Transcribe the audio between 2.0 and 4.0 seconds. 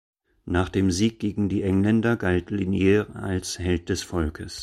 galt Liniers als Held